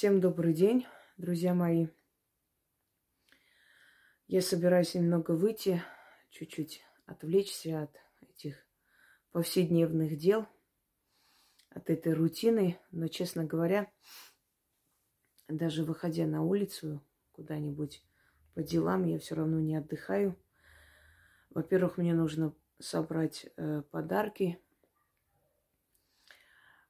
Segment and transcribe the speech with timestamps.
[0.00, 0.86] Всем добрый день,
[1.18, 1.88] друзья мои.
[4.28, 5.82] Я собираюсь немного выйти,
[6.30, 8.66] чуть-чуть отвлечься от этих
[9.30, 10.46] повседневных дел,
[11.68, 12.80] от этой рутины.
[12.90, 13.92] Но, честно говоря,
[15.48, 18.02] даже выходя на улицу куда-нибудь
[18.54, 20.34] по делам, я все равно не отдыхаю.
[21.50, 24.58] Во-первых, мне нужно собрать э, подарки.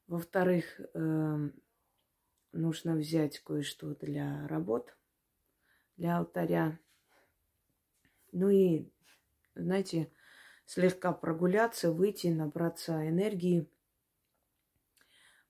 [0.07, 1.51] Во-вторых, э,
[2.53, 4.97] нужно взять кое-что для работ,
[5.97, 6.79] для алтаря.
[8.33, 8.91] Ну и,
[9.55, 10.13] знаете,
[10.67, 13.69] слегка прогуляться, выйти, набраться энергии,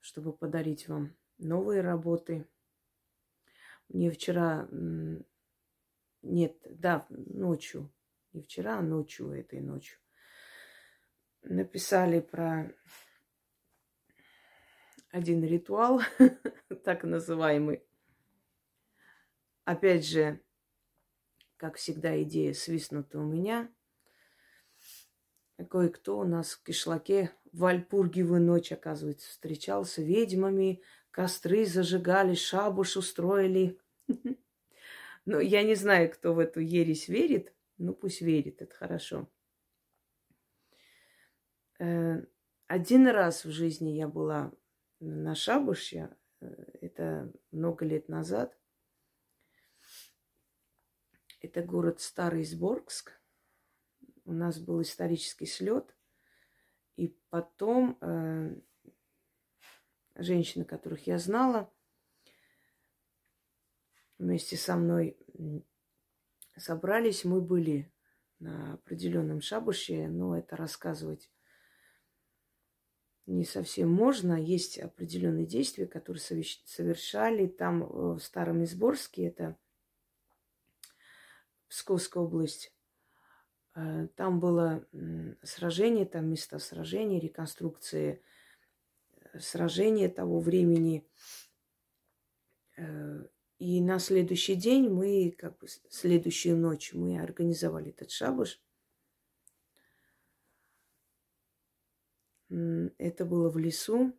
[0.00, 2.48] чтобы подарить вам новые работы.
[3.88, 4.68] Мне вчера,
[6.22, 7.92] нет, да, ночью,
[8.32, 9.98] не вчера, а ночью, этой ночью,
[11.42, 12.72] написали про
[15.10, 16.00] один ритуал,
[16.84, 17.82] так называемый.
[19.64, 20.40] Опять же,
[21.56, 23.70] как всегда, идея свистнута у меня.
[25.68, 30.00] Кое-кто у нас в кишлаке в Вальпургиевую ночь, оказывается, встречался.
[30.00, 33.78] Ведьмами костры зажигали, шабуш устроили.
[35.26, 37.54] Ну, я не знаю, кто в эту ересь верит.
[37.76, 39.28] Ну, пусть верит, это хорошо.
[41.78, 42.24] Э,
[42.66, 44.50] один раз в жизни я была
[45.00, 46.46] на Шабуше, э,
[46.80, 48.56] это много лет назад.
[51.40, 53.18] Это город Старый Сборгск.
[54.24, 55.96] У нас был исторический слет.
[56.96, 58.54] И потом э,
[60.16, 61.72] женщины, которых я знала,
[64.18, 65.18] вместе со мной
[66.56, 67.24] собрались.
[67.24, 67.90] Мы были
[68.38, 71.30] на определенном шабуше, но это рассказывать
[73.30, 74.40] не совсем можно.
[74.40, 79.56] Есть определенные действия, которые совершали там э, в Старом Изборске, это
[81.68, 82.74] Псковская область.
[83.74, 84.86] Э, там было
[85.42, 88.22] сражение, там места сражения, реконструкции
[89.12, 91.06] э, сражения того времени.
[93.58, 98.58] И на следующий день мы, как бы следующую ночь, мы организовали этот шабаш–
[102.50, 104.12] Это было в лесу.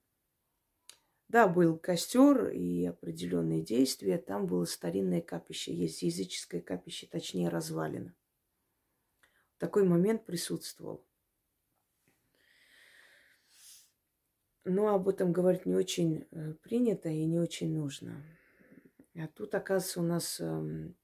[1.28, 4.18] Да, был костер и определенные действия.
[4.18, 5.74] Там было старинное капище.
[5.74, 8.16] Есть языческое капище, точнее развалина.
[9.58, 11.06] Такой момент присутствовал.
[14.64, 18.24] Но об этом говорить не очень э, принято и не очень нужно.
[19.16, 20.96] А тут, оказывается, у нас эм,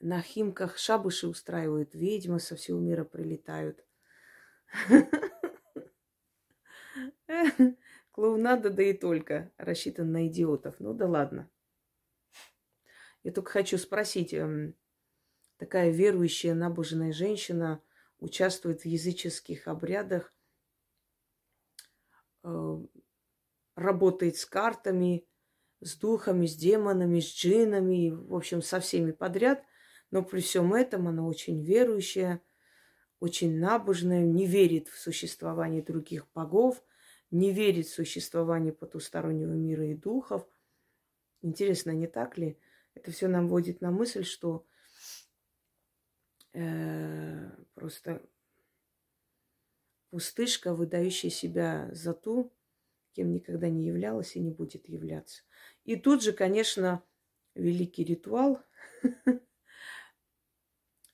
[0.00, 3.84] на Химках шабыши устраивают, ведьмы со всего мира прилетают.
[8.12, 9.52] Клоунада, да и только.
[9.58, 10.76] Рассчитан на идиотов.
[10.78, 11.50] Ну да ладно.
[13.22, 14.32] Я только хочу спросить.
[14.32, 14.74] Эм,
[15.58, 17.82] такая верующая, набожная женщина
[18.18, 20.34] участвует в языческих обрядах,
[22.44, 22.78] э,
[23.76, 25.26] работает с картами,
[25.80, 29.62] с духами, с демонами, с джинами, в общем, со всеми подряд.
[30.10, 32.40] Но при всем этом она очень верующая,
[33.20, 36.82] очень набожная, не верит в существование других богов,
[37.30, 40.46] не верит в существование потустороннего мира и духов.
[41.42, 42.58] Интересно, не так ли?
[42.94, 44.66] Это все нам вводит на мысль, что
[46.52, 48.22] э, просто
[50.10, 52.52] пустышка, выдающая себя за ту,
[53.12, 55.42] кем никогда не являлась и не будет являться.
[55.84, 57.02] И тут же, конечно,
[57.54, 58.62] великий ритуал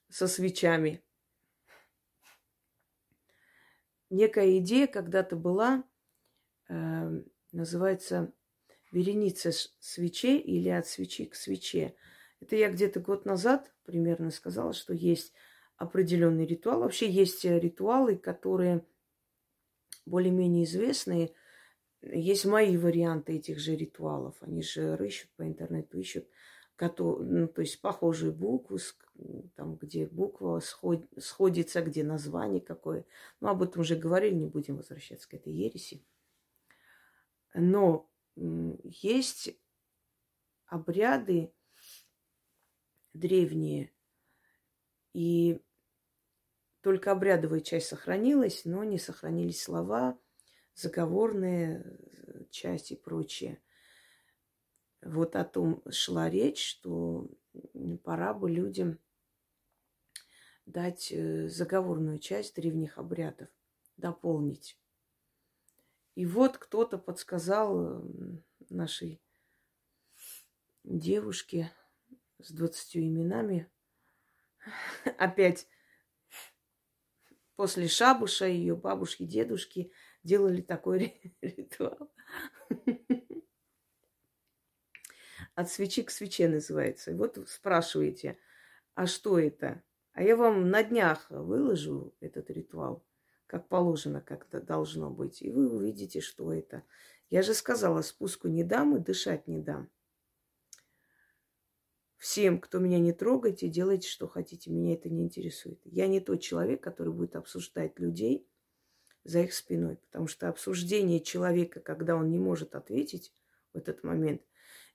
[0.09, 1.03] со свечами.
[4.11, 5.85] Некая идея когда-то была
[6.69, 8.33] э, называется
[8.93, 11.95] вереница свечей или от свечи к свече.
[12.41, 15.33] Это я где-то год назад примерно сказала, что есть
[15.77, 16.81] определенный ритуал.
[16.81, 18.85] Вообще есть э, ритуалы, которые
[20.07, 21.33] более-менее известные.
[22.03, 24.37] Есть мои варианты этих же ритуалов.
[24.41, 26.27] Они же рыщут по интернету, ищут
[26.81, 28.79] ну, то есть похожие буквы,
[29.55, 33.05] там, где буква сход, сходится, где название какое.
[33.41, 36.03] Ну, об этом уже говорили, не будем возвращаться к этой ереси.
[37.55, 38.11] Но
[38.83, 39.57] есть
[40.67, 41.53] обряды
[43.13, 43.93] древние,
[45.13, 45.63] и
[46.81, 50.19] только обрядовая часть сохранилась, но не сохранились слова,
[50.75, 53.63] заговорные э, часть и прочее.
[55.01, 57.31] Вот о том шла речь, что
[58.03, 58.99] пора бы людям
[60.67, 63.49] дать э, заговорную часть древних обрядов,
[63.97, 64.79] дополнить.
[66.15, 68.05] И вот кто-то подсказал
[68.71, 69.21] нашей
[70.85, 71.71] девушки
[72.41, 73.71] с двадцатью именами
[75.19, 75.67] опять
[77.57, 82.13] после шабуша ее бабушки, дедушки делали такой ритуал.
[85.55, 87.13] От свечи к свече называется.
[87.13, 88.39] И вот спрашиваете,
[88.95, 89.83] а что это?
[90.13, 93.05] А я вам на днях выложу этот ритуал,
[93.47, 95.43] как положено, как это должно быть.
[95.43, 96.83] И вы увидите, что это.
[97.31, 99.91] Я же сказала, спуску не дам и дышать не дам.
[102.17, 104.71] Всем, кто меня не трогайте, делайте, что хотите.
[104.71, 105.79] Меня это не интересует.
[105.85, 108.49] Я не тот человек, который будет обсуждать людей
[109.25, 109.97] за их спиной.
[109.97, 113.35] Потому что обсуждение человека, когда он не может ответить
[113.73, 114.43] в этот момент,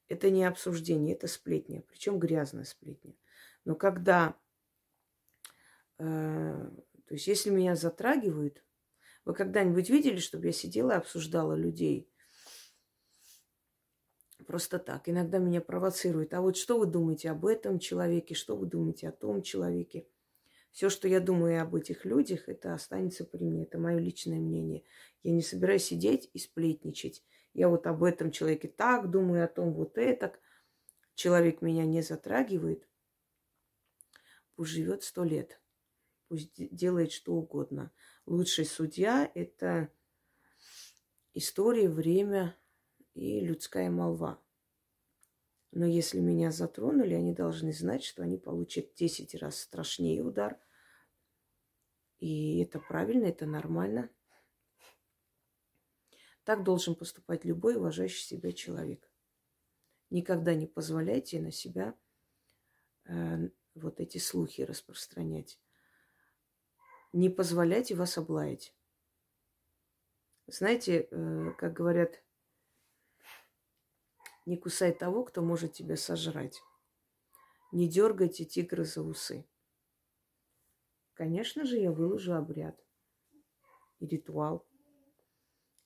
[0.07, 1.83] это не обсуждение, это сплетня.
[1.87, 3.13] Причем грязная сплетня.
[3.63, 4.35] Но когда...
[5.99, 6.71] Э,
[7.09, 8.63] то есть если меня затрагивают...
[9.25, 12.09] Вы когда-нибудь видели, чтобы я сидела и обсуждала людей
[14.49, 15.07] просто так.
[15.07, 16.33] Иногда меня провоцирует.
[16.33, 20.07] А вот что вы думаете об этом человеке, что вы думаете о том человеке?
[20.71, 23.63] Все, что я думаю об этих людях, это останется при мне.
[23.63, 24.83] Это мое личное мнение.
[25.21, 27.23] Я не собираюсь сидеть и сплетничать.
[27.53, 30.33] Я вот об этом человеке так думаю, о том вот это.
[31.13, 32.87] Человек меня не затрагивает.
[34.55, 35.59] Пусть живет сто лет.
[36.29, 37.91] Пусть делает что угодно.
[38.27, 39.91] Лучший судья– это
[41.33, 42.55] история, время,
[43.15, 44.39] и людская молва.
[45.71, 50.59] Но если меня затронули, они должны знать, что они получат 10 раз страшнее удар.
[52.19, 54.11] И это правильно, это нормально.
[56.43, 59.11] Так должен поступать любой уважающий себя человек.
[60.11, 61.95] Никогда не позволяйте на себя
[63.05, 65.59] э, вот эти слухи распространять.
[67.11, 68.73] Не позволяйте вас облаять.
[70.45, 72.23] Знаете, э, как говорят,
[74.45, 76.61] не кусай того, кто может тебя сожрать.
[77.71, 79.45] Не дергайте тигра за усы.
[81.13, 82.79] Конечно же, я выложу обряд
[83.99, 84.65] и ритуал.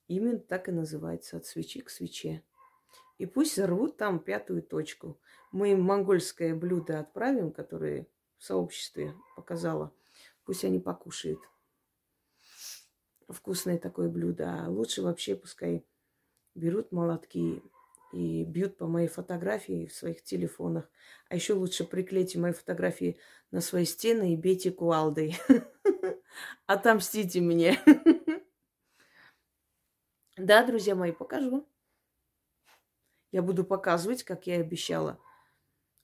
[0.07, 2.43] Именно так и называется от свечи к свече.
[3.17, 5.19] И пусть зарвут там пятую точку.
[5.51, 9.93] Мы им монгольское блюдо отправим, которое в сообществе показала.
[10.45, 11.39] Пусть они покушают.
[13.29, 14.65] Вкусное такое блюдо.
[14.65, 15.85] А лучше вообще пускай
[16.55, 17.63] берут молотки,
[18.13, 20.89] и бьют по моей фотографии в своих телефонах.
[21.29, 23.17] А еще лучше приклейте мои фотографии
[23.49, 25.35] на свои стены и бейте кувалдой.
[26.65, 27.77] Отомстите мне.
[30.35, 31.69] Да, друзья мои, покажу.
[33.31, 35.19] Я буду показывать, как я и обещала,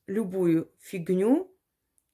[0.05, 1.51] любую фигню,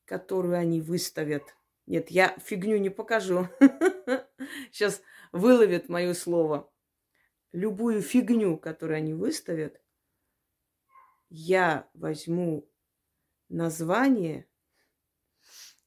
[0.05, 1.43] которую они выставят.
[1.85, 3.47] Нет, я фигню не покажу.
[4.71, 5.01] Сейчас
[5.31, 6.71] выловят мое слово.
[7.51, 9.81] Любую фигню, которую они выставят,
[11.29, 12.69] я возьму
[13.49, 14.47] название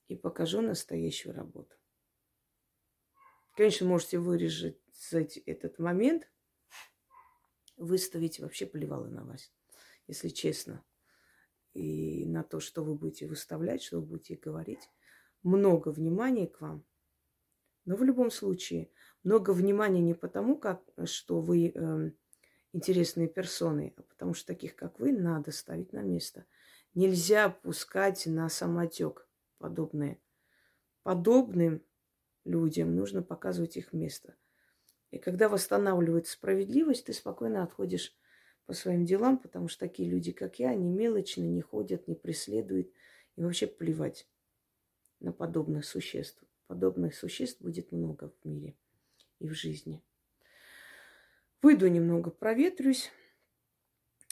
[0.06, 1.77] и покажу настоящую работу.
[3.56, 6.31] Конечно, можете вырезать этот момент,
[7.77, 9.53] выставить, вообще плевала на вас,
[10.06, 10.85] если честно.
[11.75, 14.89] И на то, что вы будете выставлять, что вы будете говорить.
[15.43, 16.85] Много внимания к вам.
[17.85, 18.90] Но в любом случае,
[19.23, 22.11] много внимания не потому, как, что вы э,
[22.73, 26.45] интересные персоны, а потому что таких, как вы, надо ставить на место.
[26.95, 29.28] Нельзя пускать на самотек
[29.59, 30.18] подобное.
[31.02, 31.83] Подобным
[32.45, 34.35] людям нужно показывать их место.
[35.11, 38.14] И когда восстанавливают справедливость, ты спокойно отходишь
[38.66, 42.92] по своим делам, потому что такие люди, как я, они мелочные, не ходят, не преследуют.
[43.37, 44.28] И вообще плевать
[45.20, 46.42] на подобных существ.
[46.66, 48.76] Подобных существ будет много в мире
[49.38, 50.02] и в жизни.
[51.62, 53.10] Выйду немного, проветрюсь,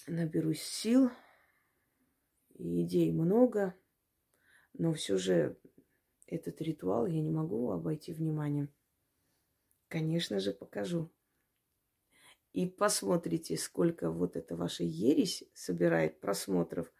[0.06, 1.10] наберусь сил.
[2.54, 3.74] идей много,
[4.74, 5.58] но все же
[6.26, 8.68] этот ритуал я не могу обойти вниманием.
[9.88, 11.10] Конечно же, покажу.
[12.52, 16.92] И посмотрите, сколько вот эта ваша ересь собирает просмотров,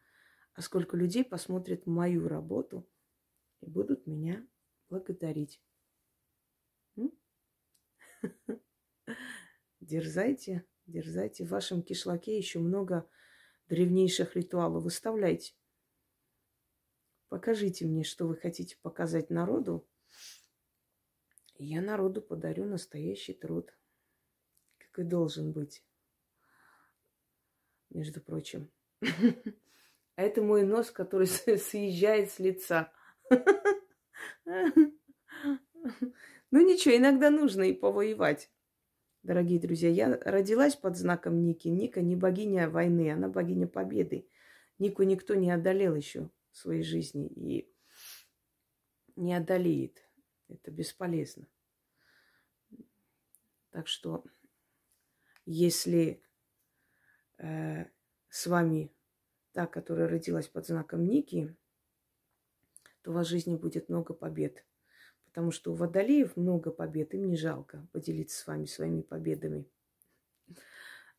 [0.55, 2.87] а сколько людей посмотрят мою работу
[3.61, 4.47] и будут меня
[4.89, 5.61] благодарить.
[9.81, 11.45] Дерзайте, дерзайте.
[11.45, 13.09] В вашем кишлаке еще много
[13.69, 14.83] древнейших ритуалов.
[14.85, 15.55] Выставляйте.
[17.29, 19.87] Покажите мне, что вы хотите показать народу.
[21.57, 23.77] И я народу подарю настоящий труд.
[24.79, 25.85] Какой должен быть.
[27.91, 28.71] Между прочим.
[29.01, 29.07] А
[30.23, 31.27] это мой нос, который
[31.59, 32.93] съезжает с лица.
[36.53, 38.51] Ну ничего, иногда нужно и повоевать.
[39.23, 41.69] Дорогие друзья, я родилась под знаком Ники.
[41.69, 44.29] Ника не богиня войны, она богиня победы.
[44.79, 47.69] Нику никто не одолел еще в своей жизни и
[49.17, 50.09] не одолеет.
[50.49, 51.49] Это бесполезно.
[53.71, 54.25] Так что,
[55.45, 56.23] если
[57.39, 57.87] э,
[58.29, 58.93] с вами
[59.53, 61.57] та, которая родилась под знаком Ники,
[63.07, 64.67] то у вас в жизни будет много побед.
[65.27, 69.65] Потому что у водолеев много побед, им не жалко поделиться с вами своими победами.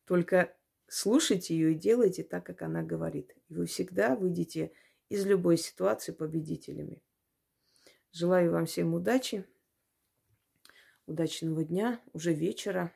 [0.04, 0.54] Только
[0.86, 3.34] слушайте ее и делайте так, как она говорит.
[3.48, 4.70] И вы всегда выйдете
[5.08, 7.00] из любой ситуации победителями.
[8.12, 9.46] Желаю вам всем удачи,
[11.06, 12.94] удачного дня, уже вечера.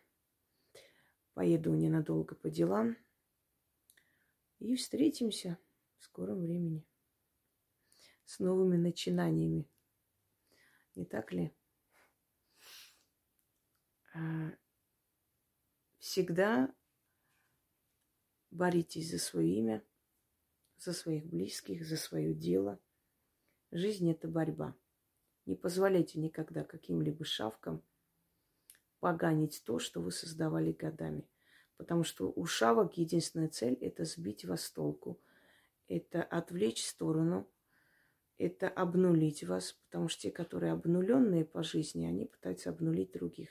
[1.32, 2.98] Поеду ненадолго по делам.
[4.58, 5.56] И встретимся
[5.96, 6.84] в скором времени
[8.32, 9.68] с новыми начинаниями.
[10.94, 11.52] Не так ли?
[14.14, 14.52] А,
[15.98, 16.74] всегда
[18.50, 19.84] боритесь за свое имя,
[20.78, 22.80] за своих близких, за свое дело.
[23.70, 24.74] Жизнь– это борьба.
[25.44, 27.82] Не позволяйте никогда каким-либо шавкам
[29.00, 31.28] поганить то, что вы создавали годами.
[31.76, 35.20] Потому что у шавок единственная цель– это сбить вас с толку,
[35.86, 37.46] это отвлечь в сторону,
[38.46, 43.50] это обнулить вас, потому что те, которые обнуленные по жизни, они пытаются обнулить других.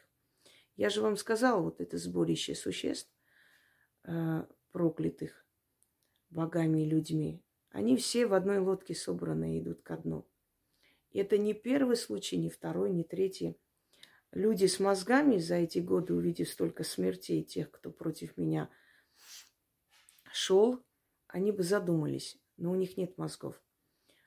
[0.76, 3.12] Я же вам сказала, вот это сборище существ,
[4.04, 5.46] э, проклятых
[6.30, 10.28] богами и людьми, они все в одной лодке собраны и идут ко дну.
[11.12, 13.58] И это не первый случай, не второй, не третий–
[14.32, 18.70] люди с мозгами за эти годы, увидев столько смертей тех, кто против меня
[20.32, 20.84] шел,
[21.28, 23.62] они бы задумались, но у них нет мозгов.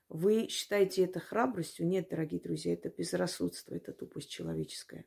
[0.08, 1.86] Вы считаете это храбростью?
[1.86, 5.06] Нет, дорогие друзья, это безрассудство, это тупость человеческая.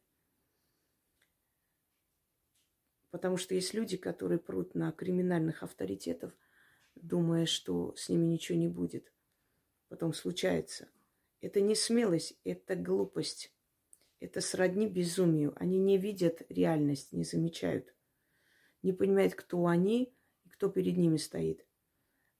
[3.11, 6.33] Потому что есть люди, которые прут на криминальных авторитетов,
[6.95, 9.11] думая, что с ними ничего не будет.
[9.87, 10.89] Потом случается.
[11.39, 13.53] Это не смелость, это глупость.
[14.19, 15.53] Это сродни безумию.
[15.57, 17.93] Они не видят реальность, не замечают.
[18.81, 20.13] Не понимают, кто они
[20.43, 21.66] и кто перед ними стоит.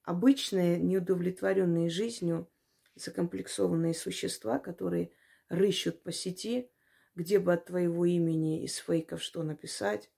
[0.07, 2.49] Обычные, неудовлетворенные жизнью,
[2.95, 5.11] закомплексованные существа, которые
[5.49, 6.71] рыщут по сети,
[7.13, 10.09] где бы от твоего имени из фейков что написать,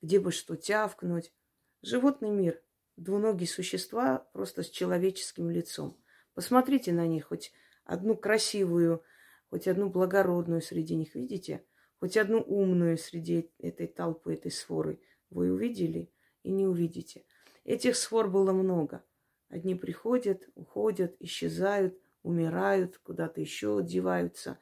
[0.00, 1.34] где бы что тявкнуть.
[1.82, 2.62] Животный мир,
[2.96, 6.02] двуногие существа просто с человеческим лицом.
[6.32, 7.52] Посмотрите на них хоть
[7.84, 9.04] одну красивую
[9.50, 11.62] хоть одну благородную среди них видите,
[11.98, 16.10] хоть одну умную среди этой толпы, этой своры вы увидели
[16.42, 17.26] и не увидите.
[17.64, 19.04] Этих свор было много.
[19.48, 24.58] Одни приходят, уходят, исчезают, умирают, куда-то еще одеваются,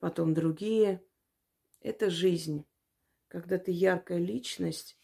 [0.00, 1.02] потом другие.
[1.80, 2.66] Это жизнь.
[3.28, 4.98] Когда ты яркая личность,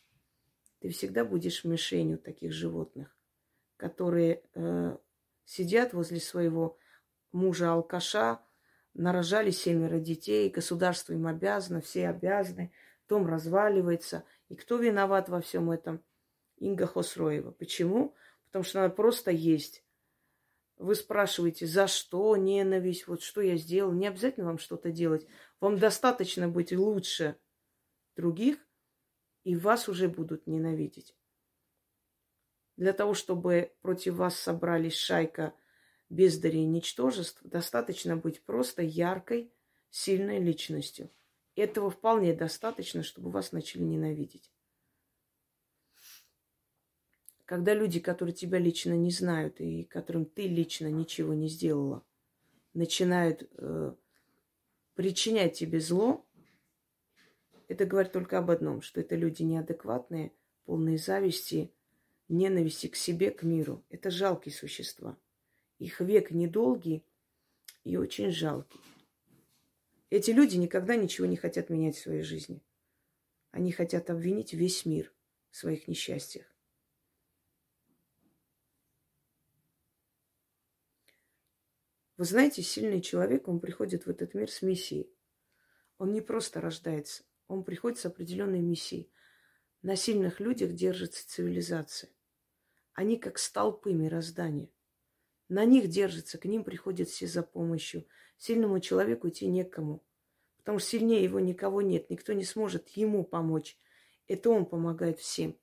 [0.81, 3.17] ты всегда будешь мишенью таких животных,
[3.77, 4.97] которые э,
[5.45, 6.77] сидят возле своего
[7.33, 8.41] мужа-алкаша,
[8.95, 12.73] нарожали семеро детей, государство им обязано, все обязаны,
[13.09, 14.25] дом разваливается.
[14.49, 16.03] И кто виноват во всем этом?
[16.57, 17.51] Инга Хосроева.
[17.51, 18.15] Почему?
[18.47, 19.85] Потому что надо просто есть.
[20.77, 23.93] Вы спрашиваете, за что ненависть, вот что я сделал.
[23.93, 25.27] Не обязательно вам что-то делать.
[25.61, 27.37] Вам достаточно быть лучше
[28.15, 28.59] других,
[29.45, 31.17] и вас уже будут ненавидеть.
[32.77, 35.55] Для того, чтобы против вас собрались шайка–
[36.09, 39.53] бездарей и ничтожеств, достаточно быть просто яркой,
[39.91, 41.11] сильной личностью.
[41.55, 44.53] Этого вполне достаточно, чтобы вас начали ненавидеть.
[47.47, 52.05] Когда люди, которые тебя лично не знают и которым ты лично ничего не сделала,
[52.75, 53.95] начинают э,
[54.95, 56.27] причинять тебе зло,
[57.69, 60.33] это говорит только об одном, что это люди неадекватные,
[60.65, 61.73] полные зависти,
[62.29, 63.85] ненависти к себе, к миру.
[63.91, 65.17] Это жалкие существа.
[65.79, 67.05] Их век недолгий
[67.85, 68.81] и очень жалкий.
[70.11, 72.61] Эти люди никогда ничего не хотят менять в своей жизни.
[73.53, 75.13] Они хотят обвинить весь мир
[75.53, 76.56] в своих несчастьях.
[82.17, 85.11] Вы знаете, сильный человек, он приходит в этот мир с миссией.
[85.99, 89.11] Он не просто рождается, он приходит с определенной миссией.
[89.83, 92.11] На сильных людях держится цивилизация.
[92.95, 94.71] Они как столпы мироздания.
[95.49, 98.07] На них держится, к ним приходят все за помощью.
[98.39, 100.03] Сильному человеку идти некому.
[100.57, 102.11] Потому что сильнее его никого нет.
[102.11, 103.79] Никто не сможет ему помочь.
[104.27, 105.57] Это он помогает всем.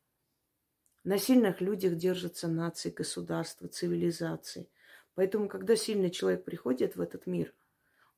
[1.04, 4.70] На сильных людях держатся нации, государства, цивилизации.
[5.16, 7.54] Поэтому, когда сильный человек приходит в этот мир,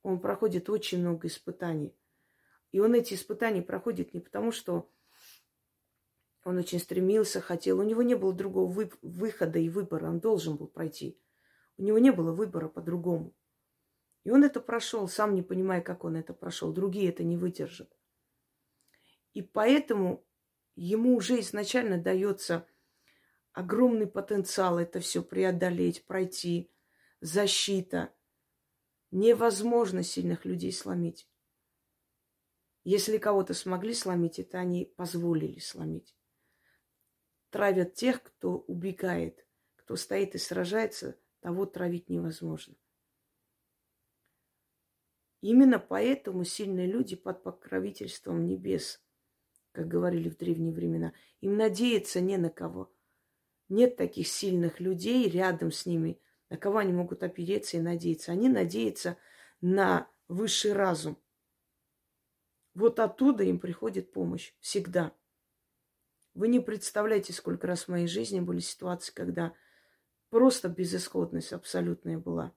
[0.04, 1.96] он проходит очень много испытаний.
[2.72, 4.90] И он эти испытания проходит не потому, что
[6.46, 7.80] Он очень стремился, хотел.
[7.80, 10.10] У него не было другого вы- выхода и выбора.
[10.10, 11.20] Он должен был пройти.
[11.78, 13.34] У него не было выбора по-другому.
[14.24, 16.72] И он это прошел, сам не понимая, как он это прошел.
[16.72, 17.92] Другие это не выдержат.
[19.34, 20.24] И поэтому
[20.76, 22.68] ему уже изначально дается
[23.52, 26.70] огромный потенциал это все преодолеть, пройти,
[27.22, 28.14] защита.
[29.12, 31.30] Невозможно сильных людей сломить.
[32.84, 36.16] Если кого-то смогли сломить, это они позволили сломить.
[37.50, 42.76] Травят тех, кто убегает, кто стоит и сражается, того травить невозможно.
[45.42, 49.04] Именно поэтому сильные люди под покровительством небес,
[49.72, 52.92] как говорили в древние времена, им надеяться не на кого.
[53.70, 58.32] Нет таких сильных людей рядом с ними, на кого они могут опереться и надеяться.
[58.32, 59.18] Они надеются
[59.62, 61.18] на высший разум.
[62.74, 64.54] Вот оттуда им приходит помощь.
[64.60, 65.14] Всегда.
[66.34, 69.54] Вы не представляете, сколько раз в моей жизни были ситуации, когда
[70.30, 72.54] просто безысходность абсолютная была.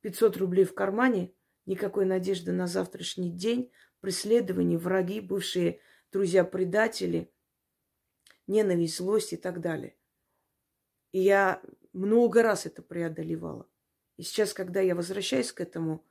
[0.00, 1.34] 500 рублей в кармане,
[1.66, 3.70] никакой надежды на завтрашний день,
[4.00, 5.80] преследование, враги, бывшие
[6.12, 7.30] друзья-предатели,
[8.46, 9.96] ненависть, злость и так далее.
[11.12, 11.62] И я
[11.96, 13.68] много раз это преодолевала.
[14.16, 16.04] И сейчас, когда я возвращаюсь к этому,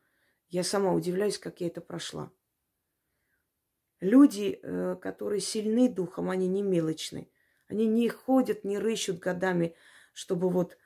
[0.49, 2.31] я сама удивляюсь, как я это прошла.
[3.99, 7.29] Люди, э, которые сильны духом, они не мелочны.
[7.67, 9.75] Они не ходят, не рыщут годами,
[10.13, 10.77] чтобы вот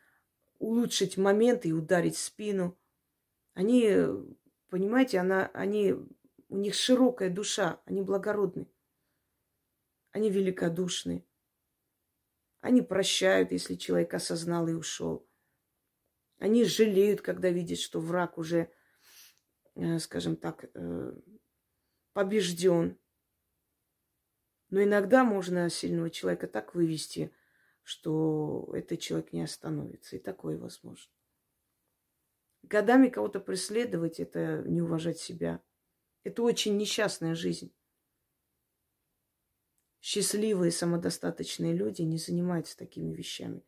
[0.60, 2.78] улучшить момент и ударить спину.
[3.54, 3.92] Они,
[4.70, 8.68] понимаете, она, они, у них широкая душа, они благородны.
[10.12, 11.26] Они великодушны.
[12.62, 15.28] Они прощают, если человек осознал и ушел.
[16.40, 18.72] Они жалеют, когда видят, что враг уже,
[19.76, 21.14] э, скажем так, э,
[22.14, 22.98] побежден.
[24.70, 27.34] Но иногда можно сильного человека так вывести,
[27.84, 30.16] что этот человек не остановится.
[30.16, 31.12] И такое возможно.
[32.64, 35.62] Годами кого-то преследовать– это не уважать себя.
[36.24, 37.74] Это очень несчастная жизнь.
[40.02, 43.64] Счастливые, самодостаточные люди не занимаются такими вещами.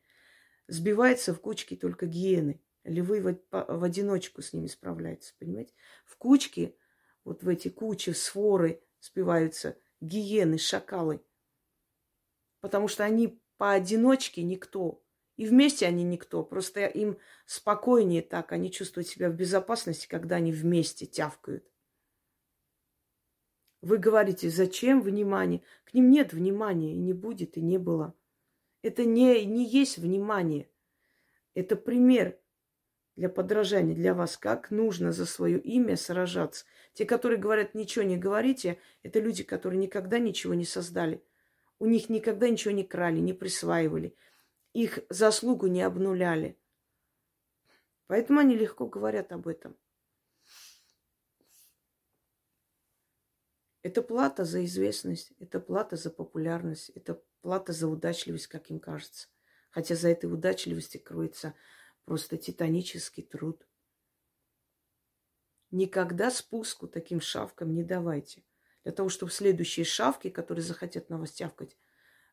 [0.67, 2.62] Сбивается в кучки только гиены.
[2.84, 5.74] Львы в, в одиночку с ними справляются, понимаете?
[6.06, 6.76] В кучке,
[7.24, 11.22] вот в эти кучи, своры сбиваются гиены, шакалы.
[12.62, 15.04] Потому что они поодиночке никто.
[15.36, 16.44] И вместе они никто.
[16.44, 18.52] Просто им спокойнее так.
[18.52, 21.71] Они чувствуют себя в безопасности, когда они вместе тявкают.
[23.82, 25.63] Вы говорите, зачем внимание?
[25.86, 28.13] К ним нет внимания, и не будет, и не было.
[28.84, 30.70] Это не, не есть внимание.
[31.56, 32.38] Это пример
[33.15, 36.65] для подражания для вас, как нужно за свое имя сражаться.
[36.94, 41.24] Те, которые говорят, ничего не говорите, это люди, которые никогда ничего не создали.
[41.80, 44.15] У них никогда ничего не крали, не присваивали.
[44.74, 46.58] Их заслугу не обнуляли.
[48.08, 49.76] Поэтому они легко говорят об этом.
[53.84, 59.28] Это плата за известность, это плата за популярность, это плата за удачливость, как им кажется.
[59.72, 61.56] Хотя за этой удачливостью кроется
[62.06, 63.67] просто титанический труд.
[65.72, 68.44] Никогда спуску таким шавкам не давайте.
[68.84, 71.78] Для того, чтобы следующие шавки, которые захотят на вас тявкать,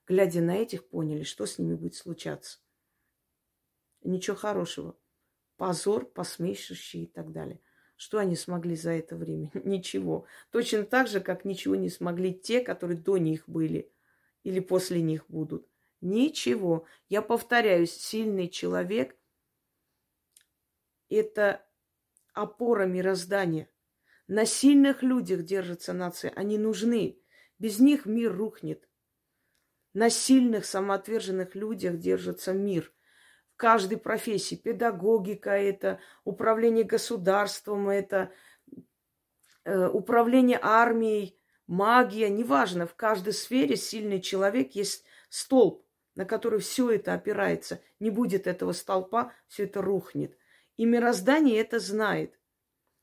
[0.07, 2.59] глядя на этих, поняли, что с ними будет случаться.
[4.03, 4.99] Ничего хорошего.
[5.57, 7.61] Позор, посмешище и так далее.
[7.99, 9.51] Что они смогли за это время?
[9.65, 10.25] Ничего.
[10.53, 13.91] Точно так же, как ничего не смогли те, которые до них были
[14.45, 15.69] или после них будут.
[16.01, 16.87] Ничего.
[17.09, 19.17] Я повторяюсь, сильный человек–
[21.11, 21.67] это
[22.35, 23.69] опора мироздания.
[24.29, 26.31] На сильных людях держится нация.
[26.37, 27.19] Они нужны.
[27.59, 28.89] Без них мир рухнет.
[29.93, 32.93] На сильных, самоотверженных людях держится мир–
[33.59, 34.55] каждой профессии.
[34.55, 38.33] Педагогика это, управление государством это,
[39.65, 46.91] э, управление армией, магия, неважно, в каждой сфере сильный человек есть столб, на который все
[46.93, 47.83] это опирается.
[48.01, 50.39] Не будет этого столпа, все это рухнет.
[50.77, 52.39] И мироздание это знает.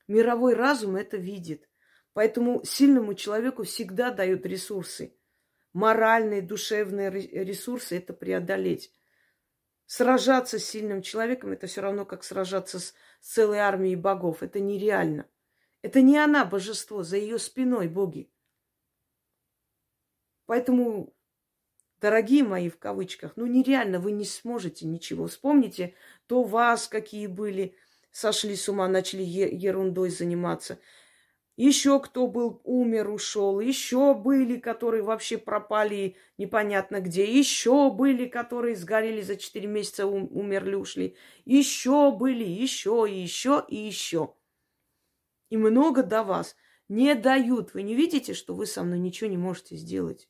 [0.08, 1.68] Мировой разум это видит.
[2.14, 5.14] Поэтому сильному человеку всегда дают ресурсы.
[5.74, 8.90] Моральные, душевные ресурсы это преодолеть.
[9.86, 14.42] Сражаться с сильным человеком это все равно, как сражаться с целой армией богов.
[14.42, 15.26] Это нереально.
[15.82, 18.28] Это не она божество, за ее спиной боги.
[20.46, 21.14] Поэтому,
[22.00, 25.28] дорогие мои, в кавычках, ну нереально, вы не сможете ничего.
[25.28, 25.94] Вспомните,
[26.26, 27.76] то вас какие были,
[28.10, 30.80] сошли с ума, начали ерундой заниматься.
[31.56, 33.60] Еще кто был, умер, ушел.
[33.60, 37.24] Еще были, которые вообще пропали непонятно где.
[37.24, 41.16] Еще были, которые сгорели за 4 месяца, умерли, ушли.
[41.46, 44.34] Еще были, еще, еще, и еще.
[45.48, 46.56] И много до вас
[46.88, 47.72] не дают.
[47.72, 50.28] Вы не видите, что вы со мной ничего не можете сделать?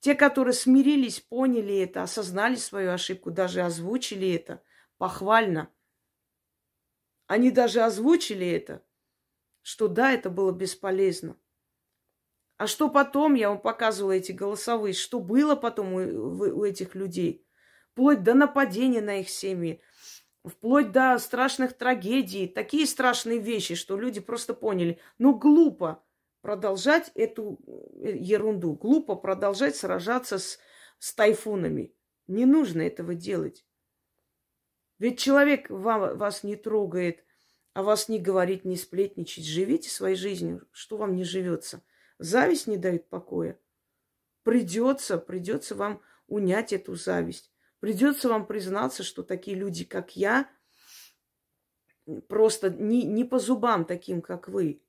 [0.00, 4.62] Те, которые смирились, поняли это, осознали свою ошибку, даже озвучили это
[4.96, 5.68] похвально.
[7.26, 8.85] Они даже озвучили это,
[9.66, 11.36] что да, это было бесполезно.
[12.56, 17.44] А что потом, я вам показывала эти голосовые, что было потом у, у этих людей,
[17.90, 19.82] вплоть до нападения на их семьи,
[20.44, 26.00] вплоть до страшных трагедий, такие страшные вещи, что люди просто поняли, ну глупо
[26.42, 27.58] продолжать эту
[28.00, 30.60] э, ерунду, глупо продолжать сражаться с,
[31.00, 31.92] с тайфунами.
[32.28, 33.66] Не нужно этого делать.
[35.00, 37.25] Ведь человек вам, вас не трогает,
[37.76, 39.44] а вас не говорит, не сплетничать.
[39.44, 41.82] Живите своей жизнью, что вам не живется.
[42.18, 43.60] Зависть не дает покоя.
[44.44, 47.52] Придется, придется вам унять эту зависть.
[47.80, 50.50] Придется вам признаться, что такие люди, как я,
[52.28, 54.82] просто не, не по зубам таким, как вы.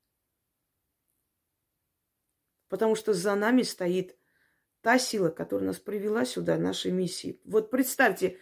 [2.70, 4.16] Потому что за нами стоит
[4.80, 7.42] та сила, которая нас привела сюда, нашей миссии.
[7.44, 8.40] Вот представьте,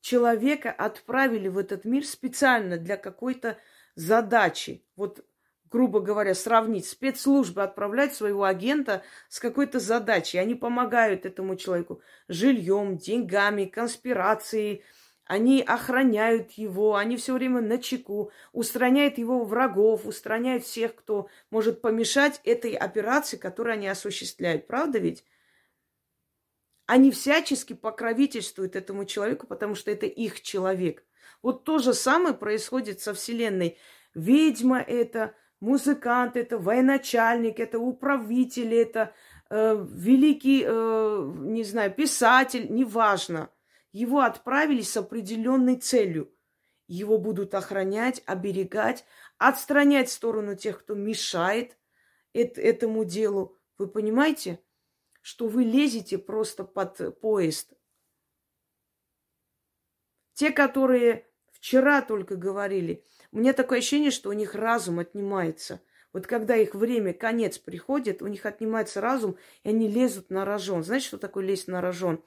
[0.00, 3.58] человека отправили в этот мир специально для какой-то
[3.94, 4.84] задачи.
[4.96, 5.24] Вот,
[5.70, 6.86] грубо говоря, сравнить.
[6.86, 10.38] Спецслужбы отправляют своего агента с какой-то задачей.
[10.38, 14.84] Они помогают этому человеку жильем, деньгами, конспирацией.
[15.26, 21.80] Они охраняют его, они все время на чеку, устраняют его врагов, устраняют всех, кто может
[21.80, 24.66] помешать этой операции, которую они осуществляют.
[24.66, 25.24] Правда ведь?
[26.86, 31.02] Они всячески покровительствуют этому человеку, потому что это их человек.
[31.44, 33.76] Вот то же самое происходит со Вселенной.
[34.14, 39.12] Ведьма это, музыкант это, военачальник это, управитель это,
[39.50, 43.50] э, великий, э, не знаю, писатель, неважно.
[43.92, 46.34] Его отправили с определенной целью.
[46.88, 49.04] Его будут охранять, оберегать,
[49.36, 51.76] отстранять в сторону тех, кто мешает
[52.32, 53.58] этому делу.
[53.76, 54.60] Вы понимаете?
[55.24, 57.72] что вы лезете просто под поезд.
[60.34, 61.26] Те, которые
[61.64, 65.80] вчера только говорили, у меня такое ощущение, что у них разум отнимается.
[66.12, 70.84] Вот когда их время, конец приходит, у них отнимается разум, и они лезут на рожон.
[70.84, 72.22] Знаете, что такое лезть на рожон?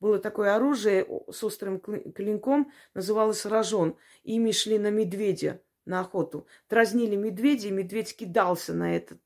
[0.00, 3.96] Было такое оружие с острым клинком, называлось рожон.
[4.22, 6.46] Ими шли на медведя, на охоту.
[6.68, 9.16] Дразнили медведя, и медведь кидался на это,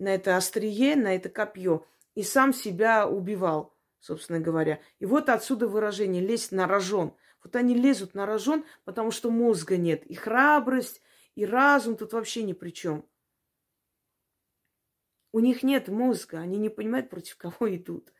[0.00, 4.80] на это острие, на это копье и сам себя убивал, собственно говоря.
[4.98, 7.14] И вот отсюда выражение «лезть на рожон».
[7.42, 10.04] Вот они лезут на рожон, потому что мозга нет.
[10.06, 11.00] И храбрость,
[11.34, 13.04] и разум тут вообще ни при чем.
[15.32, 18.12] У них нет мозга, они не понимают, против кого идут.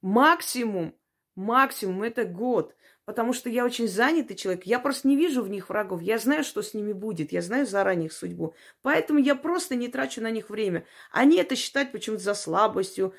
[0.00, 0.94] Максимум,
[1.34, 2.74] максимум это год.
[3.06, 4.64] Потому что я очень занятый человек.
[4.64, 6.02] Я просто не вижу в них врагов.
[6.02, 7.30] Я знаю, что с ними будет.
[7.30, 8.56] Я знаю заранее их судьбу.
[8.82, 10.84] Поэтому я просто не трачу на них время.
[11.12, 13.14] Они это считают почему-то за слабостью,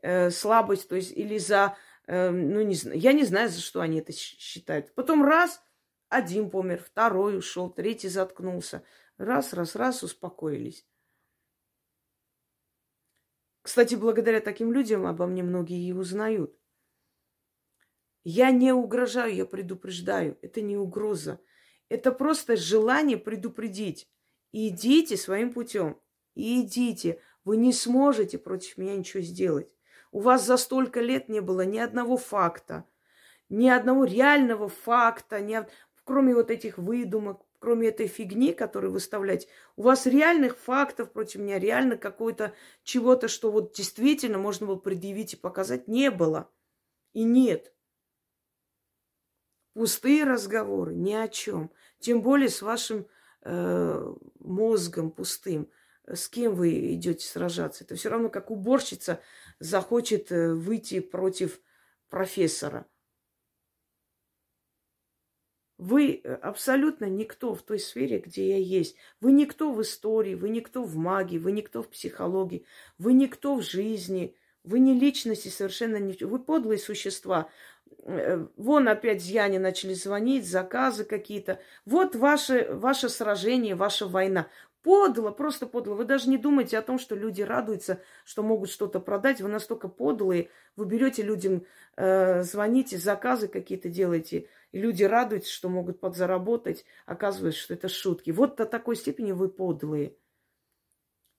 [0.00, 3.80] э, слабость, то есть или за, э, ну не знаю, я не знаю, за что
[3.80, 4.94] они это считают.
[4.94, 5.62] Потом раз,
[6.08, 8.84] один помер, второй ушел, третий заткнулся.
[9.18, 10.86] Раз, раз, раз, успокоились.
[13.62, 16.58] Кстати, благодаря таким людям обо мне многие и узнают.
[18.24, 20.38] Я не угрожаю, я предупреждаю.
[20.42, 21.40] Это не угроза.
[21.88, 24.08] Это просто желание предупредить.
[24.52, 26.00] Идите своим путем.
[26.34, 27.20] Идите.
[27.44, 29.68] Вы не сможете против меня ничего сделать.
[30.12, 32.84] У вас за столько лет не было ни одного факта,
[33.48, 35.58] ни одного реального факта, ни,
[36.04, 39.48] кроме вот этих выдумок, кроме этой фигни, которую выставлять.
[39.76, 45.32] У вас реальных фактов против меня, реально какого-то чего-то, что вот действительно можно было предъявить
[45.32, 46.50] и показать, не было.
[47.14, 47.72] И нет.
[49.72, 51.70] Пустые разговоры, ни о чем.
[52.00, 53.06] Тем более с вашим
[53.42, 55.70] э, мозгом пустым
[56.06, 57.84] с кем вы идете сражаться.
[57.84, 59.20] Это все равно как уборщица
[59.62, 61.60] захочет э, выйти против
[62.08, 62.86] профессора.
[65.78, 68.96] Вы э, абсолютно никто в той сфере, где я есть.
[69.20, 72.66] Вы никто в истории, вы никто в магии, вы никто в психологии,
[72.98, 76.12] вы никто в жизни, вы не личности совершенно не...
[76.24, 77.48] Вы подлые существа.
[78.04, 81.60] Э, вон опять зьяне начали звонить, заказы какие-то.
[81.84, 84.48] Вот ваше, ваше сражение, ваша война.
[84.82, 85.94] Подло, просто подло.
[85.94, 89.40] Вы даже не думаете о том, что люди радуются, что могут что-то продать.
[89.40, 90.50] Вы настолько подлые.
[90.74, 91.64] Вы берете людям,
[91.96, 94.48] э, звоните, заказы какие-то делаете.
[94.72, 96.84] И люди радуются, что могут подзаработать.
[97.06, 98.32] Оказывается, что это шутки.
[98.32, 100.16] Вот до такой степени вы подлые.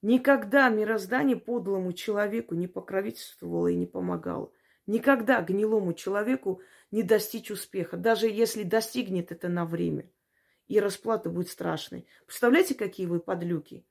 [0.02, 4.54] Никогда мироздание подлому человеку не покровительствовало и не помогало.
[4.86, 10.10] Никогда гнилому человеку не достичь успеха, даже если достигнет это на время.
[10.68, 12.08] И расплата будет страшной.
[12.26, 13.86] Представляете, какие вы подлюки?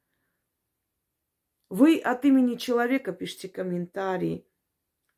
[1.68, 4.46] Вы от имени человека пишете комментарии,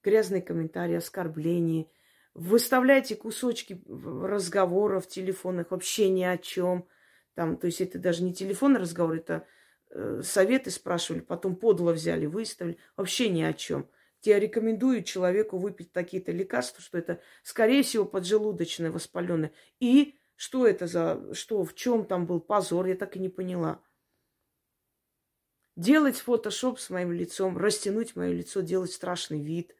[0.02, 1.86] грязные комментарии, оскорбления,
[2.34, 6.86] выставляете кусочки разговоров телефонных, вообще ни о чем.
[7.34, 9.46] Там, то есть это даже не телефонный разговор, это
[9.90, 13.88] э, советы спрашивали, потом подло взяли, выставили, вообще ни о чем.
[14.22, 19.52] Я рекомендую человеку выпить такие-то лекарства, что это, скорее всего, поджелудочное воспаленное.
[19.80, 23.80] И что это за, что, в чем там был позор, я так и не поняла.
[25.76, 29.74] Делать фотошоп с моим лицом, растянуть мое лицо, делать страшный вид.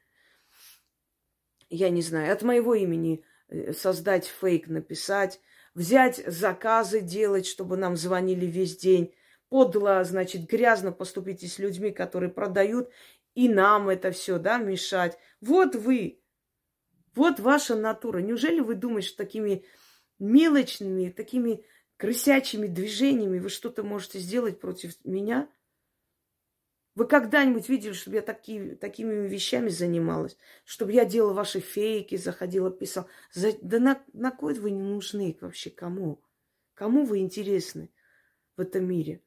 [1.70, 5.40] Я не знаю, от моего имени э, создать фейк, написать,
[5.74, 9.14] взять заказы делать, чтобы нам звонили весь день.
[9.48, 12.90] Подло, значит, грязно поступите с людьми, которые продают,
[13.34, 15.16] и нам это все, да, мешать.
[15.40, 16.20] Вот вы,
[17.14, 18.18] вот ваша натура.
[18.18, 19.64] Неужели вы думаете, что такими
[20.18, 21.64] мелочными, такими
[21.96, 25.48] крысячими движениями вы что-то можете сделать против меня?
[26.94, 30.36] Вы когда-нибудь видели, чтобы я такие, такими вещами занималась?
[30.64, 33.08] Чтобы я делала ваши фейки, заходила, писала?
[33.32, 36.22] За, да на, на кой вы не нужны вообще кому?
[36.74, 37.90] Кому вы интересны
[38.56, 39.22] в этом мире?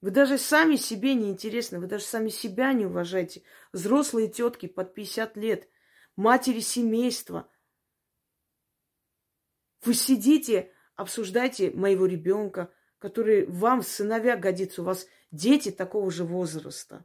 [0.00, 3.42] Вы даже сами себе не интересны, вы даже сами себя не уважаете.
[3.72, 5.68] Взрослые тетки под 50 лет,
[6.16, 7.48] матери семейства.
[9.84, 14.82] Вы сидите, обсуждаете моего ребенка, который вам в сыновья годится.
[14.82, 17.04] У вас дети такого же возраста.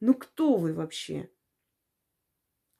[0.00, 1.30] Ну кто вы вообще?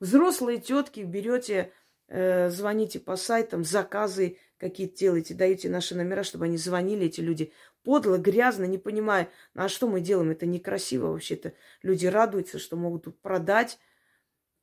[0.01, 1.73] Взрослые тетки берете,
[2.07, 7.53] э, звоните по сайтам, заказы какие-то делаете, даете наши номера, чтобы они звонили, эти люди.
[7.83, 11.55] Подло, грязно, не понимая, а что мы делаем, это некрасиво вообще-то.
[11.83, 13.79] Люди радуются, что могут продать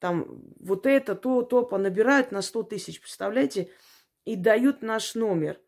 [0.06, 3.72] там вот это, то, то, понабирают на 100 тысяч, представляете,
[4.24, 5.60] и дают наш номер.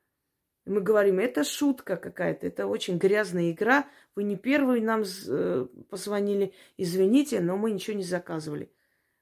[0.65, 3.89] Мы говорим, это шутка какая-то, это очень грязная игра.
[4.13, 8.71] Вы не первые нам э, позвонили, извините, но мы ничего не заказывали.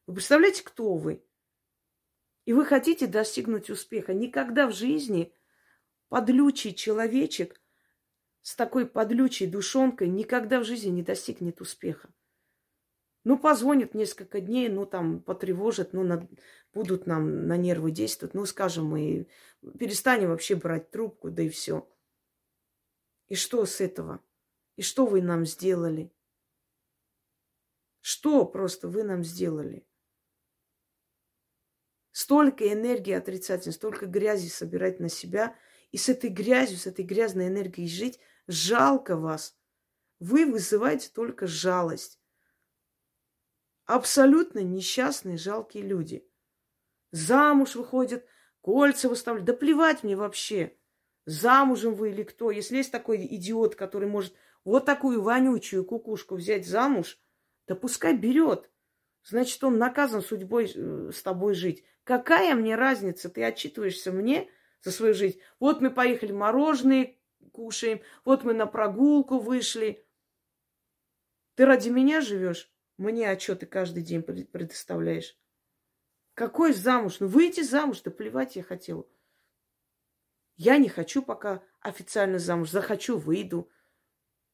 [0.05, 1.23] Вы представляете, кто вы?
[2.43, 4.13] И вы хотите достигнуть успеха.
[4.13, 5.31] Никогда в жизни
[6.09, 7.61] подлючий человечек
[8.41, 12.09] с такой подлючей душонкой никогда в жизни не достигнет успеха.
[13.25, 16.29] Ну, позвонит несколько дней, ну, там, потревожат, ну, на,
[16.73, 18.35] будут нам на нервы действовать.
[18.35, 19.27] Ну, скажем, мы
[19.79, 21.89] перестанем вообще брать трубку, да и все.
[23.27, 24.23] И что с этого?
[24.75, 26.13] И что вы нам сделали?
[27.99, 29.87] Что просто вы нам сделали?
[32.11, 35.55] Столько энергии отрицательной, столько грязи собирать на себя,
[35.91, 39.57] и с этой грязью, с этой грязной энергией жить, жалко вас.
[40.19, 42.19] Вы вызываете только жалость.
[43.85, 46.27] Абсолютно несчастные, жалкие люди.
[47.11, 48.25] Замуж выходят,
[48.61, 49.45] кольца выставляют.
[49.45, 50.75] Да плевать мне вообще,
[51.25, 52.51] замужем вы или кто.
[52.51, 57.19] Если есть такой идиот, который может вот такую вонючую кукушку взять замуж,
[57.67, 58.69] да пускай берет.
[59.23, 61.83] Значит, он наказан судьбой э, с тобой жить.
[62.03, 63.29] Какая мне разница?
[63.29, 64.49] Ты отчитываешься мне
[64.81, 65.39] за свою жизнь.
[65.59, 67.15] Вот мы поехали мороженое
[67.55, 70.05] кушаем, вот мы на прогулку вышли.
[71.55, 72.71] Ты ради меня живешь?
[72.97, 75.37] Мне отчеты каждый день предоставляешь.
[76.33, 77.17] Какой замуж?
[77.19, 79.05] Ну, выйти замуж, да плевать я хотела.
[80.57, 82.69] Я не хочу пока официально замуж.
[82.69, 83.69] Захочу, выйду.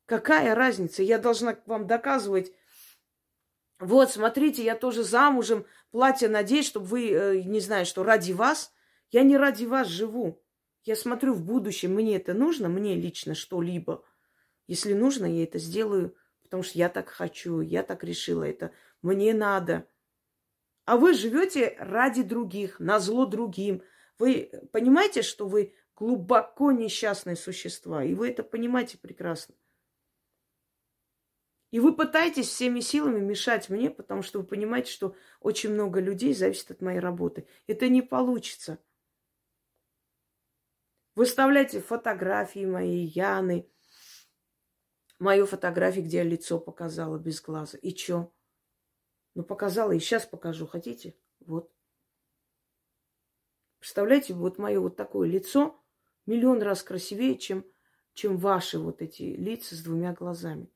[0.06, 1.04] Какая разница?
[1.04, 2.52] Я должна вам доказывать.
[3.80, 8.72] Вот, смотрите, я тоже замужем, платье надеюсь, чтобы вы, э, не знаю, что ради вас.
[9.10, 10.44] Я не ради вас живу.
[10.84, 14.04] Я смотрю в будущем, мне это нужно, мне лично что-либо.
[14.68, 16.16] Если нужно, я это сделаю
[16.52, 19.88] потому что я так хочу, я так решила это, мне надо.
[20.84, 23.84] А вы живете ради других, на зло другим.
[24.20, 29.56] Вы понимаете, что вы глубоко несчастные существа, и вы это понимаете прекрасно.
[31.72, 36.34] И вы пытаетесь всеми силами мешать мне, потому что вы понимаете, что очень много людей
[36.34, 37.48] зависит от моей работы.
[37.68, 38.78] Это не получится.
[41.16, 43.70] Выставляйте фотографии моей Яны,
[45.22, 47.78] мою фотографию, где я лицо показала без глаза.
[47.78, 48.34] И чё?
[49.36, 50.68] Ну, показала, и сейчас покажу.
[50.68, 51.16] Хотите?
[51.40, 51.72] Вот.
[53.80, 55.80] Представляете, вот мое вот такое лицо
[56.26, 57.66] миллион раз красивее, чем,
[58.14, 60.70] чем ваши вот эти лица с двумя глазами.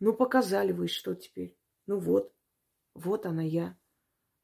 [0.00, 1.58] Ну, показали вы, что теперь?
[1.86, 2.34] Ну вот,
[2.94, 3.78] вот она я.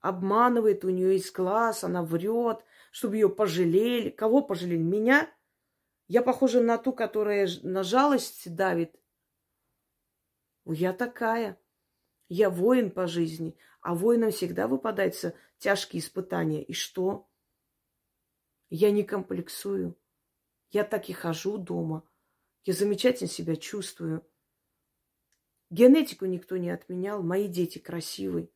[0.01, 4.11] Обманывает у нее из глаз, она врет, чтобы ее пожалели.
[4.11, 4.83] Кого пожалели?
[4.83, 5.34] Меня?
[6.07, 8.95] Я похожа на ту, которая на жалость давит.
[10.67, 11.59] Я такая.
[12.29, 13.57] Я воин по жизни.
[13.81, 16.63] А воинам всегда выпадаются тяжкие испытания.
[16.63, 17.29] И что?
[18.71, 19.97] Я не комплексую.
[20.71, 22.09] Я так и хожу дома.
[22.65, 24.27] Я замечательно себя чувствую.
[25.71, 27.23] Генетику никто не отменял.
[27.23, 28.49] Мои дети красивые.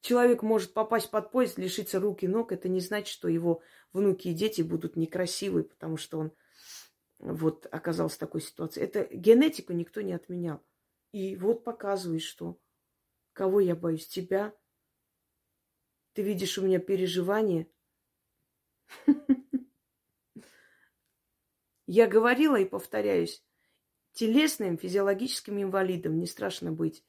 [0.00, 2.52] Человек может попасть под поезд, лишиться рук и ног.
[2.52, 6.32] Это не значит, что его внуки и дети будут некрасивые, потому что он
[7.18, 8.82] вот оказался в такой ситуации.
[8.82, 10.64] Это генетику никто не отменял.
[11.12, 12.60] И вот показывает, что
[13.32, 14.54] кого я боюсь, тебя.
[16.12, 17.68] Ты видишь у меня переживания.
[21.86, 23.42] Я говорила и повторяюсь,
[24.12, 27.02] телесным, физиологическим инвалидом не страшно быть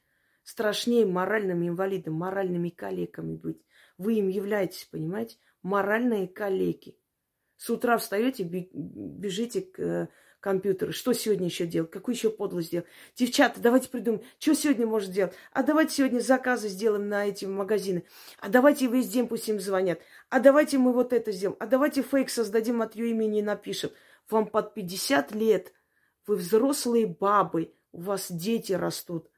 [0.43, 3.61] страшнее моральным инвалидом, моральными калеками быть.
[3.97, 5.37] Вы им являетесь, понимаете?
[5.61, 6.97] Моральные калеки.
[7.57, 10.07] С утра встаете, бежите к э,
[10.39, 10.93] компьютеру.
[10.93, 11.91] Что сегодня еще делать?
[11.91, 12.87] Какую еще подлость сделать?
[13.15, 15.33] Девчата, давайте придумаем, что сегодня может делать?
[15.51, 18.05] А давайте сегодня заказы сделаем на эти магазины.
[18.39, 19.99] А давайте весь день пусть им звонят.
[20.29, 21.57] А давайте мы вот это сделаем.
[21.59, 23.91] А давайте фейк создадим от ее имени и напишем.
[24.29, 25.73] Вам под 50 лет.
[26.27, 27.73] Вы взрослые бабы.
[27.91, 29.29] У вас дети растут.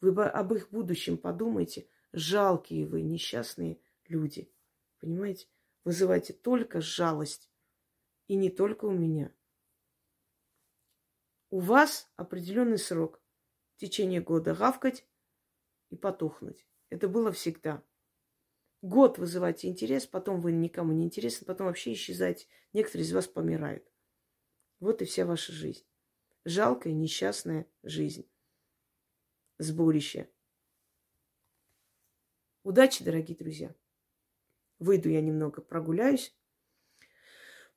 [0.00, 1.86] Вы об их будущем подумайте.
[2.12, 4.52] Жалкие вы, несчастные люди.
[4.98, 5.46] Понимаете?
[5.84, 7.50] Вызывайте только жалость.
[8.26, 9.32] И не только у меня.
[11.50, 13.20] У вас определенный срок.
[13.76, 15.06] В течение года гавкать
[15.90, 16.66] и потухнуть.
[16.90, 17.82] Это было всегда.
[18.82, 22.46] Год вызывайте интерес, потом вы никому не интересны, потом вообще исчезаете.
[22.72, 23.90] Некоторые из вас помирают.
[24.80, 25.84] Вот и вся ваша жизнь.
[26.44, 28.30] Жалкая, несчастная жизнь
[29.60, 30.28] сборище.
[32.62, 33.74] Удачи, дорогие друзья.
[34.78, 36.34] Выйду я немного, прогуляюсь,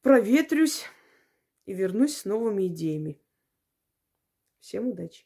[0.02, 0.86] проветрюсь
[1.66, 3.22] и вернусь с новыми идеями.
[4.60, 5.26] Всем удачи!